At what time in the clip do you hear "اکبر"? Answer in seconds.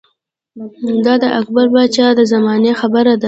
1.39-1.65